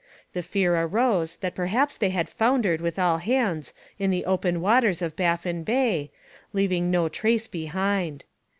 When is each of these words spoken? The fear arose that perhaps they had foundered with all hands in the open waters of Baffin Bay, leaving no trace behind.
The 0.33 0.41
fear 0.41 0.75
arose 0.75 1.35
that 1.41 1.53
perhaps 1.53 1.95
they 1.95 2.09
had 2.09 2.27
foundered 2.27 2.81
with 2.81 2.97
all 2.97 3.19
hands 3.19 3.71
in 3.99 4.09
the 4.09 4.25
open 4.25 4.59
waters 4.59 5.03
of 5.03 5.15
Baffin 5.15 5.63
Bay, 5.63 6.09
leaving 6.53 6.89
no 6.89 7.07
trace 7.07 7.45
behind. 7.45 8.25